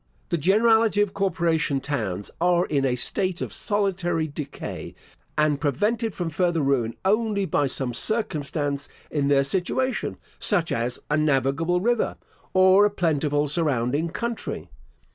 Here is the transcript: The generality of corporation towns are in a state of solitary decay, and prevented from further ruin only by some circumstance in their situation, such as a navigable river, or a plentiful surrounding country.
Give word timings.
The 0.29 0.37
generality 0.39 0.99
of 1.01 1.13
corporation 1.13 1.79
towns 1.79 2.31
are 2.41 2.65
in 2.65 2.85
a 2.85 2.95
state 2.95 3.39
of 3.39 3.53
solitary 3.53 4.25
decay, 4.25 4.95
and 5.37 5.61
prevented 5.61 6.15
from 6.15 6.31
further 6.31 6.61
ruin 6.61 6.95
only 7.05 7.45
by 7.45 7.67
some 7.67 7.93
circumstance 7.93 8.89
in 9.11 9.27
their 9.27 9.43
situation, 9.43 10.17
such 10.39 10.71
as 10.71 10.97
a 11.11 11.17
navigable 11.17 11.81
river, 11.81 12.17
or 12.51 12.83
a 12.83 12.89
plentiful 12.89 13.47
surrounding 13.47 14.09
country. 14.09 14.69